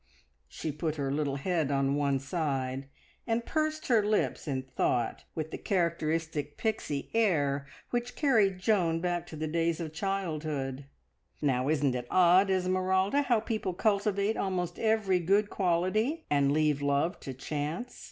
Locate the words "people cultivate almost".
13.41-14.79